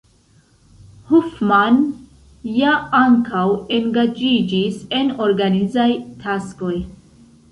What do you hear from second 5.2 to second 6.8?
organizaj taskoj.